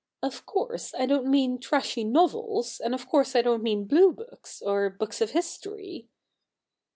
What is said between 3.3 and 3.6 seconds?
I